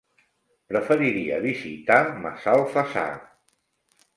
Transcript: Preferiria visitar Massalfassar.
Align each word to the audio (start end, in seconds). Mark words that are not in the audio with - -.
Preferiria 0.71 1.37
visitar 1.43 1.99
Massalfassar. 2.25 3.07